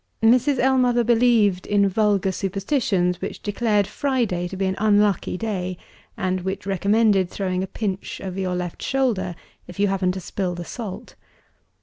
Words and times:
Mrs. 0.23 0.57
Ellmother 0.57 1.03
believed 1.03 1.67
in 1.67 1.87
vulgar 1.87 2.31
superstitions 2.31 3.21
which 3.21 3.43
declared 3.43 3.85
Friday 3.85 4.47
to 4.47 4.57
be 4.57 4.65
an 4.65 4.73
unlucky 4.79 5.37
day; 5.37 5.77
and 6.17 6.41
which 6.41 6.65
recommended 6.65 7.29
throwing 7.29 7.61
a 7.61 7.67
pinch 7.67 8.19
over 8.19 8.39
your 8.39 8.55
left 8.55 8.81
shoulder, 8.81 9.35
if 9.67 9.79
you 9.79 9.89
happened 9.89 10.15
to 10.15 10.19
spill 10.19 10.55
the 10.55 10.65
salt. 10.65 11.13